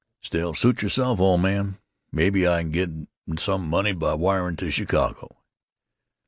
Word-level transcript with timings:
Still, 0.23 0.55
suit 0.55 0.81
yourself, 0.81 1.19
old 1.19 1.41
man. 1.41 1.77
Maybe 2.11 2.47
I 2.47 2.61
can 2.63 2.71
get 2.71 2.89
some 3.39 3.67
money 3.69 3.93
by 3.93 4.15
wiring 4.15 4.55
to 4.55 4.71
Chicago." 4.71 5.37